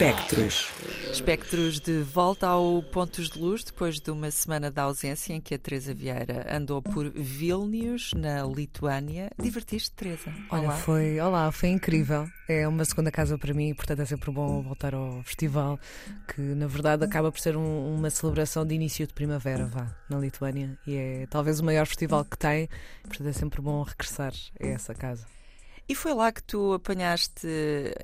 [0.00, 0.68] Espectros.
[1.10, 5.54] Espectros de volta ao Pontos de Luz, depois de uma semana de ausência em que
[5.54, 9.30] a Teresa Vieira andou por Vilnius, na Lituânia.
[9.42, 10.30] Divertiste, Teresa?
[10.50, 10.76] Olha, Olá.
[10.76, 12.28] foi, olá, foi incrível.
[12.46, 15.80] É uma segunda casa para mim, portanto é sempre bom voltar ao festival,
[16.28, 20.18] que na verdade acaba por ser um- uma celebração de início de primavera, vá, na
[20.18, 20.78] Lituânia.
[20.86, 22.68] E é talvez o maior festival que tem,
[23.02, 25.24] portanto é sempre bom regressar a essa casa.
[25.88, 27.46] E foi lá que tu apanhaste,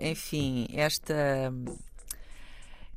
[0.00, 1.52] enfim, esta.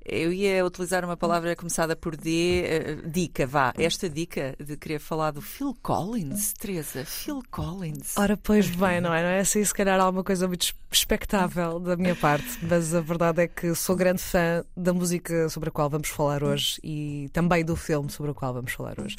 [0.08, 3.74] Eu ia utilizar uma palavra começada por D, eh, dica, vá.
[3.76, 8.16] Esta dica de querer falar do Phil Collins, Teresa, Phil Collins.
[8.16, 9.24] Ora, pois bem, não é?
[9.24, 13.42] Não é assim, se calhar, alguma coisa muito expectável da minha parte, mas a verdade
[13.42, 17.66] é que sou grande fã da música sobre a qual vamos falar hoje e também
[17.66, 19.16] do filme sobre o qual vamos falar hoje.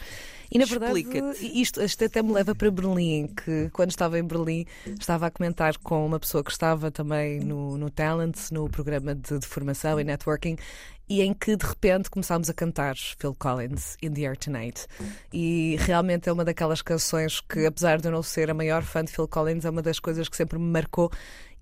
[0.51, 1.05] E na verdade,
[1.41, 4.65] isto, isto até me leva para Berlim, que quando estava em Berlim
[4.99, 9.39] estava a comentar com uma pessoa que estava também no, no Talent, no programa de,
[9.39, 10.57] de formação e networking,
[11.09, 14.87] e em que de repente começámos a cantar Phil Collins, In the Air Tonight.
[15.33, 19.05] E realmente é uma daquelas canções que, apesar de eu não ser a maior fã
[19.05, 21.11] de Phil Collins, é uma das coisas que sempre me marcou.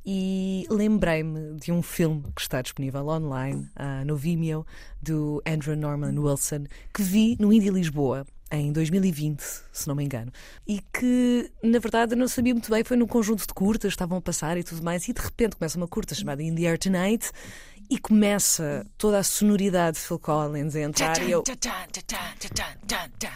[0.06, 4.66] E lembrei-me de um filme que está disponível online, ah, no Vimeo,
[5.02, 8.27] do Andrew Norman Wilson, que vi no Indie Lisboa.
[8.50, 9.40] Em 2020,
[9.72, 10.30] se não me engano,
[10.66, 12.84] e que na verdade eu não sabia muito bem.
[12.84, 15.76] Foi num conjunto de curtas, estavam a passar e tudo mais, e de repente começa
[15.76, 17.30] uma curta chamada In the Air Tonight,
[17.90, 21.22] e começa toda a sonoridade de Phil Collins a entrar.
[21.22, 21.42] E eu,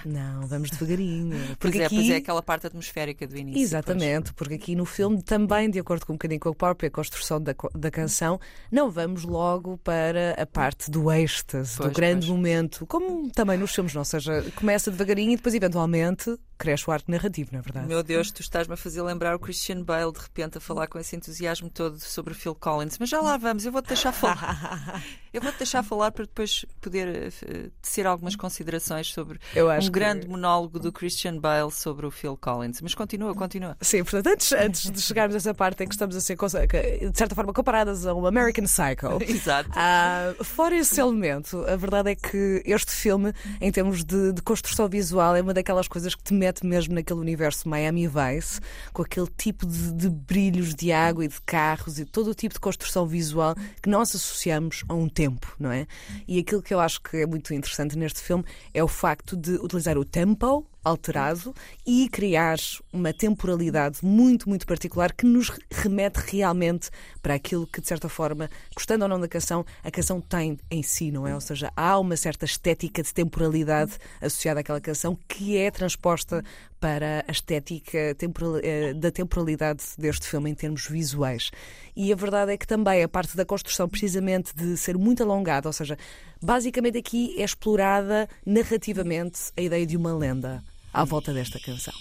[0.04, 1.36] não, vamos devagarinho.
[1.36, 1.96] Pois Porque é, aqui...
[1.96, 3.62] pois é aquela parte atmosférica do início.
[3.62, 7.40] Exatamente, porque aqui no filme, também de acordo com um bocadinho com a própria construção
[7.40, 12.36] da, da canção, não vamos logo para a parte do êxtase, Pois, do grande pois.
[12.36, 14.00] momento, como também nos filmes, não?
[14.00, 17.86] Ou seja, começa devagarinho e depois, eventualmente, cresce o arco narrativo, na é verdade.
[17.86, 20.98] Meu Deus, tu estás-me a fazer lembrar o Christian Bale de repente a falar com
[20.98, 22.98] esse entusiasmo todo sobre o Phil Collins.
[22.98, 25.02] Mas já lá vamos, eu vou-te deixar falar.
[25.32, 30.26] eu vou-te deixar falar para depois poder eh, tecer algumas considerações sobre um que- grande
[30.26, 32.80] monólogo do Christian Bale sobre o Phil Collins.
[32.80, 33.76] Mas continua, continua.
[33.80, 37.08] Sim, portanto, antes, antes de chegarmos a essa parte em que estamos a ser, que,
[37.08, 39.22] de certa forma, comparadas a um American Psycho.
[39.30, 39.70] Exato.
[39.74, 44.88] Ah, fora esse elemento, a verdade é que este filme, em termos de, de construção
[44.88, 48.60] visual, é uma daquelas coisas que te mete mesmo naquele universo Miami Vice,
[48.92, 52.54] com aquele tipo de, de brilhos de água e de carros e todo o tipo
[52.54, 55.86] de construção visual que nós associamos a um tempo, não é?
[56.26, 59.52] E aquilo que eu acho que é muito interessante neste filme é o facto de
[59.56, 61.54] utilizar o tempo alterado
[61.86, 62.56] e criar
[62.92, 66.90] uma temporalidade muito, muito particular que nos remete realmente
[67.22, 70.82] para aquilo que, de certa forma, gostando ou não da canção, a canção tem em
[70.82, 71.34] si, não é?
[71.34, 76.42] Ou seja, há uma certa estética de temporalidade associada àquela canção que é transposta
[76.80, 81.50] para a estética temporal- eh, da temporalidade deste filme em termos visuais.
[81.96, 85.68] E a verdade é que também a parte da construção, precisamente de ser muito alongada,
[85.68, 85.98] ou seja,
[86.40, 90.62] basicamente aqui é explorada narrativamente a ideia de uma lenda
[90.92, 91.94] à volta desta canção.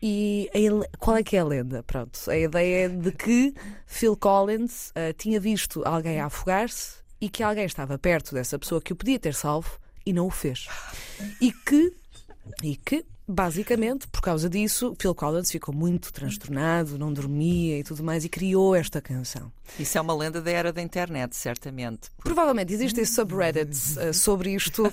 [0.00, 1.82] E a qual é que é a lenda?
[1.82, 3.52] Pronto, a ideia é de que
[3.86, 8.92] Phil Collins ah, tinha visto alguém afogar-se e que alguém estava perto dessa pessoa que
[8.92, 10.68] o podia ter salvo e não o fez.
[11.40, 11.92] E que,
[12.62, 18.02] e que basicamente, por causa disso, Phil Collins ficou muito transtornado, não dormia e tudo
[18.02, 19.52] mais e criou esta canção.
[19.78, 22.08] Isso é uma lenda da era da internet, certamente.
[22.22, 24.86] Provavelmente existem subreddits uh, sobre isto.
[24.86, 24.92] Uh,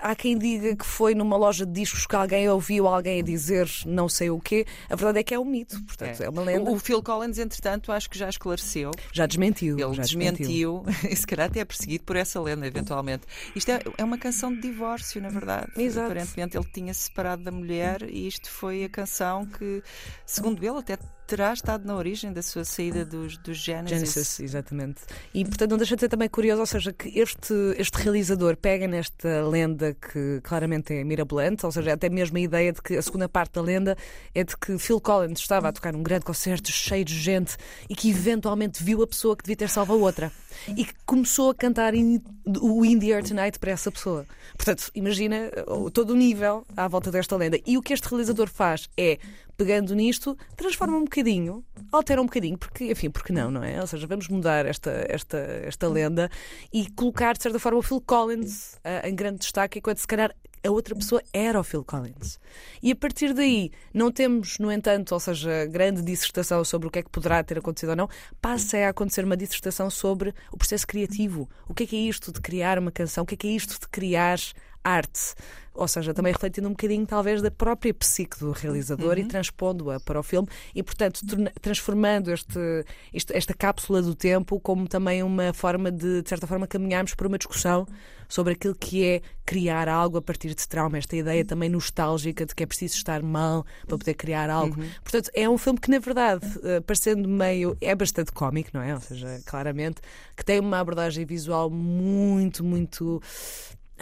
[0.00, 3.68] há quem diga que foi numa loja de discos que alguém ouviu alguém a dizer
[3.84, 4.66] não sei o quê.
[4.88, 6.70] A verdade é que é um mito, portanto, é, uma lenda.
[6.70, 8.90] O, o Phil Collins, entretanto, acho que já esclareceu.
[9.12, 9.78] Já desmentiu.
[9.78, 13.24] Ele já desmentiu, e se calhar até é perseguido por essa lenda, eventualmente.
[13.54, 15.70] Isto é, é uma canção de divórcio, na verdade.
[15.76, 16.06] Exato.
[16.06, 19.82] Aparentemente ele tinha-se separado da mulher e isto foi a canção que,
[20.26, 23.98] segundo ele, até terá estado na origem da sua saída dos, dos Genesis.
[23.98, 25.02] Genesis, exatamente.
[25.32, 28.88] E portanto não deixa de ser também curioso, ou seja, que este, este realizador pega
[28.88, 33.02] nesta lenda que claramente é mirabolante, ou seja, até mesmo a ideia de que a
[33.02, 33.96] segunda parte da lenda
[34.34, 37.56] é de que Phil Collins estava a tocar num grande concerto cheio de gente
[37.88, 40.32] e que eventualmente viu a pessoa que devia ter salvo a outra
[40.76, 42.20] e que começou a cantar in-
[42.60, 44.26] o In the Air Tonight para essa pessoa.
[44.56, 47.58] Portanto, imagina uh, todo o nível à volta desta lenda.
[47.66, 49.18] E o que este realizador faz é,
[49.56, 53.80] pegando nisto, transforma um bocadinho, altera um bocadinho, porque, enfim, porque não, não é?
[53.80, 56.30] Ou seja, vamos mudar esta, esta, esta lenda
[56.72, 60.34] e colocar, de certa forma, o Phil Collins ah, em grande destaque, enquanto se calhar
[60.62, 62.38] a outra pessoa era o Phil Collins.
[62.82, 66.98] E a partir daí, não temos, no entanto, ou seja, grande dissertação sobre o que
[66.98, 68.08] é que poderá ter acontecido ou não,
[68.40, 71.48] passa a acontecer uma dissertação sobre o processo criativo.
[71.68, 73.24] O que é que é isto de criar uma canção?
[73.24, 74.38] O que é que é isto de criar
[74.82, 75.34] arte
[75.80, 79.24] ou seja, também refletindo um bocadinho talvez da própria psique do realizador uhum.
[79.24, 81.20] e transpondo-a para o filme e, portanto,
[81.60, 82.84] transformando este,
[83.14, 87.26] este, esta cápsula do tempo como também uma forma de, de certa forma, caminharmos para
[87.26, 87.86] uma discussão
[88.28, 92.54] sobre aquilo que é criar algo a partir de trauma, esta ideia também nostálgica de
[92.54, 94.78] que é preciso estar mal para poder criar algo.
[94.78, 94.88] Uhum.
[95.02, 97.76] Portanto, é um filme que, na verdade, uh, parecendo meio.
[97.80, 98.94] é bastante cómico, não é?
[98.94, 100.00] Ou seja, claramente,
[100.36, 103.20] que tem uma abordagem visual muito, muito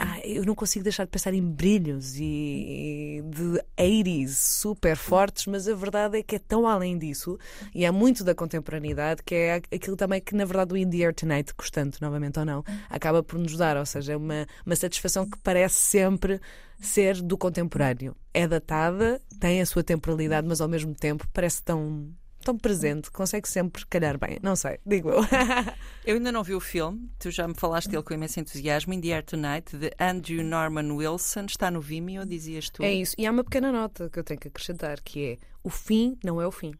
[0.01, 5.67] ah, eu não consigo deixar de pensar em brilhos e de 80s super fortes, mas
[5.67, 7.37] a verdade é que é tão além disso
[7.75, 11.03] e é muito da contemporaneidade que é aquilo também que, na verdade, o In the
[11.03, 13.75] Air Tonight, gostando novamente ou não, acaba por nos dar.
[13.75, 16.39] Ou seja, é uma, uma satisfação que parece sempre
[16.79, 18.15] ser do contemporâneo.
[18.33, 22.09] É datada, tem a sua temporalidade, mas ao mesmo tempo parece tão
[22.43, 24.39] tão presente, consegue sempre calhar bem.
[24.41, 25.21] Não sei, digo eu.
[26.05, 28.93] eu ainda não vi o filme, tu já me falaste dele com imenso entusiasmo.
[28.93, 32.83] In the Air Tonight, de Andrew Norman Wilson, está no Vimeo, dizias tu.
[32.83, 35.69] É isso, e há uma pequena nota que eu tenho que acrescentar, que é o
[35.69, 36.73] fim não é o fim.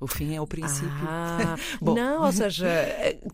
[0.00, 0.90] O fim é o princípio.
[1.06, 2.66] Ah, não, ou seja,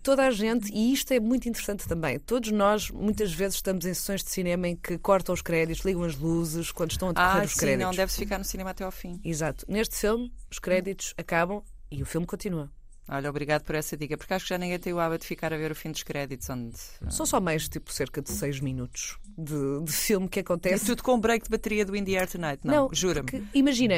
[0.02, 3.94] toda a gente, e isto é muito interessante também, todos nós muitas vezes estamos em
[3.94, 7.42] sessões de cinema em que cortam os créditos, ligam as luzes quando estão a decorrer
[7.42, 7.86] ah, os sim, créditos.
[7.86, 9.20] não deve-se ficar no cinema até ao fim.
[9.24, 9.64] Exato.
[9.68, 12.68] Neste filme, os créditos acabam e o filme continua.
[13.08, 15.52] Olha, obrigado por essa dica, porque acho que já ninguém tem o hábito de ficar
[15.52, 16.48] a ver o fim dos créditos.
[16.50, 16.76] Onde...
[17.08, 20.84] São só mais, tipo, cerca de 6 minutos de, de, filme que acontece.
[20.84, 22.74] E tudo com break de bateria do In the Air Tonight, não?
[22.74, 23.46] não Jura-me.
[23.54, 23.94] Imagina,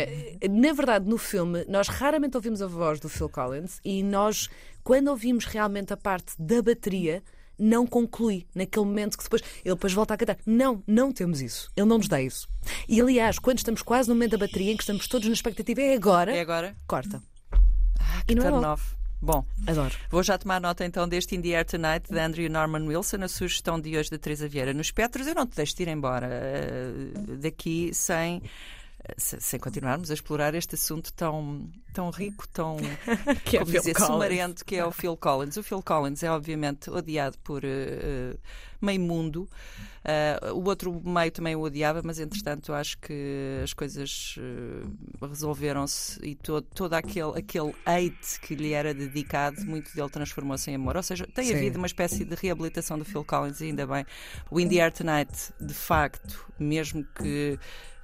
[0.51, 4.51] na verdade, no filme, nós raramente ouvimos a voz do Phil Collins e nós,
[4.85, 7.23] quando ouvimos realmente a parte da bateria,
[7.59, 10.37] não conclui naquele momento que depois ele depois volta a cantar.
[10.47, 11.71] Não, não temos isso.
[11.77, 12.49] Ele não nos dá isso.
[12.89, 15.81] E aliás, quando estamos quase no momento da bateria em que estamos todos na expectativa,
[15.81, 16.37] é agora.
[16.37, 16.77] É agora.
[16.87, 17.23] Corta.
[17.99, 18.77] Ah, que e não é
[19.21, 19.95] Bom, adoro.
[20.11, 23.29] Vou já tomar nota então deste In the Air Tonight de Andrew Norman Wilson, a
[23.29, 24.73] sugestão de hoje da Teresa Vieira.
[24.73, 28.41] Nos Petros, eu não te deixo de ir embora uh, daqui sem
[29.17, 32.77] sem continuarmos a explorar este assunto tão, tão rico, tão
[33.45, 35.57] que é dizer, sumarento, que é o Phil Collins.
[35.57, 38.39] O Phil Collins é obviamente odiado por uh,
[38.81, 39.49] meio mundo.
[40.05, 46.19] Uh, o outro meio também o odiava, mas entretanto acho que as coisas uh, resolveram-se
[46.25, 50.97] e todo, todo aquele, aquele hate que lhe era dedicado, muito dele transformou-se em amor.
[50.97, 51.55] Ou seja, tem Sim.
[51.55, 54.05] havido uma espécie de reabilitação do Phil Collins, ainda bem.
[54.51, 57.59] O In the Air Tonight, de facto, mesmo que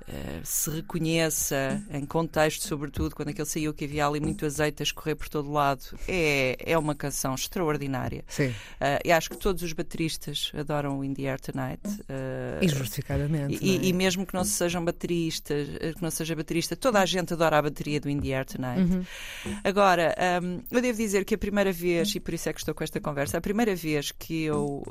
[0.06, 4.84] Uh, se reconheça em contexto, sobretudo quando aquele saiu que havia ali muito azeite a
[4.84, 8.22] escorrer por todo lado, é, é uma canção extraordinária.
[8.28, 8.48] Sim.
[8.48, 11.80] Uh, e acho que todos os bateristas adoram o In the Air Tonight.
[11.88, 13.58] Uh, e justificadamente.
[13.62, 13.84] E, é?
[13.86, 17.62] e, mesmo que não sejam bateristas, que não seja baterista, toda a gente adora a
[17.62, 18.80] bateria do In the Air Tonight.
[18.80, 19.56] Uhum.
[19.64, 22.74] Agora, um, eu devo dizer que a primeira vez, e por isso é que estou
[22.74, 24.82] com esta conversa, a primeira vez que eu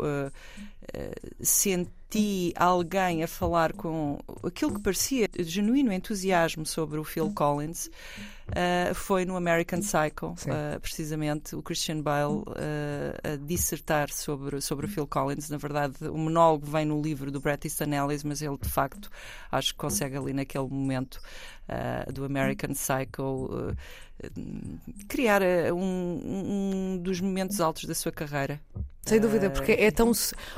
[1.40, 2.03] senti
[2.56, 7.90] alguém a falar com aquilo que parecia genuíno entusiasmo sobre o Phil Collins
[8.50, 12.44] uh, foi no American Psycho, uh, precisamente o Christian Bale uh,
[13.24, 15.50] a dissertar sobre, sobre o Phil Collins.
[15.50, 19.10] Na verdade, o monólogo vem no livro do Bret Easton Ellis, mas ele de facto
[19.52, 21.20] acho que consegue ali naquele momento
[22.14, 23.74] do American Psycho
[25.08, 25.42] criar
[25.74, 28.60] um, um dos momentos altos da sua carreira.
[29.06, 30.14] Sem dúvida, porque é tão.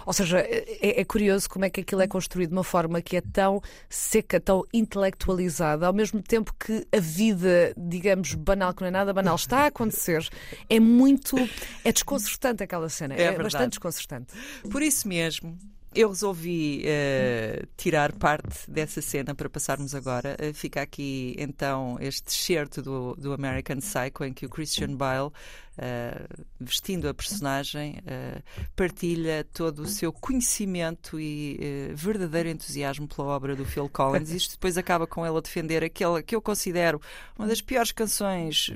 [0.05, 3.17] Ou seja, é, é, curioso como é que aquilo é construído de uma forma que
[3.17, 3.59] é tão
[3.89, 9.13] seca, tão intelectualizada, ao mesmo tempo que a vida, digamos, banal, que não é nada
[9.13, 10.27] banal, está a acontecer.
[10.69, 11.35] É muito.
[11.83, 13.15] É desconcertante aquela cena.
[13.15, 14.33] É, é bastante desconcertante.
[14.69, 15.57] Por isso mesmo,
[15.95, 20.35] eu resolvi uh, tirar parte dessa cena para passarmos agora.
[20.39, 25.31] Uh, fica aqui então este excerto do, do American Psycho em que o Christian Bale
[25.77, 28.41] uh, vestindo a personagem, uh,
[28.75, 31.59] partilha todo o seu conhecimento e
[31.91, 34.31] uh, verdadeiro entusiasmo pela obra do Phil Collins.
[34.31, 37.01] Isto depois acaba com ele a defender aquela que eu considero
[37.37, 38.69] uma das piores canções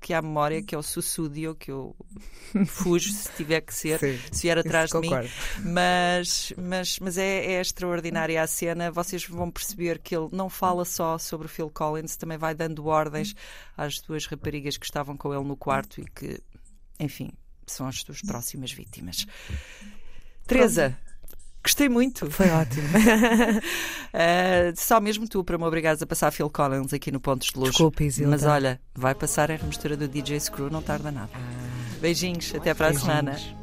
[0.00, 1.94] que há memória, que é o Sussudio, que eu
[2.66, 5.10] fujo se tiver que ser, Sim, se vier atrás de mim.
[5.64, 8.90] Mas, mas, mas é, é extraordinária a cena.
[8.90, 12.86] Vocês vão perceber que ele não fala só sobre o Phil Collins, também vai dando
[12.86, 13.34] ordens
[13.76, 16.19] às duas raparigas que estavam com ele no quarto e que
[16.98, 17.30] enfim,
[17.66, 19.26] são as suas próximas vítimas.
[20.46, 20.96] Teresa,
[21.62, 22.30] Gostei muito.
[22.30, 22.88] Foi ótimo.
[22.88, 27.58] uh, só mesmo tu para me obrigares a passar Phil Collins aqui no Pontos de
[27.58, 27.70] Luz.
[27.70, 28.30] Desculpe, Isilda.
[28.30, 31.30] Mas olha, vai passar a remistura do DJ Screw, não tarda nada.
[31.34, 31.98] Ah.
[32.00, 33.59] Beijinhos, até para a semana.